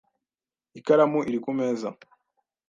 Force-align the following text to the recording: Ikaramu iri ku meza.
Ikaramu 0.79 1.17
iri 1.29 1.39
ku 1.43 1.51
meza. 1.59 1.89